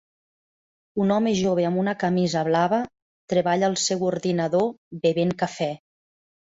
Un 1.03 1.13
home 1.15 1.33
jove 1.39 1.65
amb 1.71 1.81
una 1.81 1.93
camisa 2.05 2.43
blava 2.49 2.81
treballa 3.35 3.71
al 3.71 3.79
seu 3.87 4.05
ordinador, 4.11 4.69
bevent 5.07 5.39
cafè. 5.47 5.73